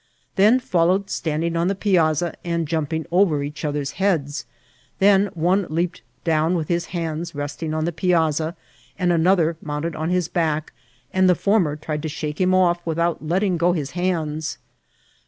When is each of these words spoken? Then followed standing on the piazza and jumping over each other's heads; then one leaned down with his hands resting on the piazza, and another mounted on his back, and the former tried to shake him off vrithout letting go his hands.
Then 0.35 0.59
followed 0.59 1.11
standing 1.11 1.55
on 1.55 1.67
the 1.67 1.75
piazza 1.75 2.33
and 2.43 2.67
jumping 2.67 3.05
over 3.11 3.43
each 3.43 3.63
other's 3.63 3.91
heads; 4.01 4.47
then 4.97 5.27
one 5.35 5.67
leaned 5.69 6.01
down 6.23 6.55
with 6.55 6.69
his 6.69 6.85
hands 6.85 7.35
resting 7.35 7.71
on 7.75 7.85
the 7.85 7.91
piazza, 7.91 8.55
and 8.97 9.13
another 9.13 9.57
mounted 9.61 9.95
on 9.95 10.09
his 10.09 10.27
back, 10.27 10.73
and 11.13 11.29
the 11.29 11.35
former 11.35 11.75
tried 11.75 12.01
to 12.01 12.09
shake 12.09 12.41
him 12.41 12.55
off 12.55 12.83
vrithout 12.83 13.17
letting 13.21 13.57
go 13.57 13.73
his 13.73 13.91
hands. 13.91 14.57